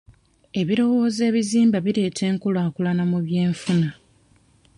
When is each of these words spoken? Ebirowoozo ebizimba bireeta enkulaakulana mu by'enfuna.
Ebirowoozo 0.61 1.21
ebizimba 1.29 1.77
bireeta 1.85 2.21
enkulaakulana 2.31 3.03
mu 3.11 3.19
by'enfuna. 3.25 3.89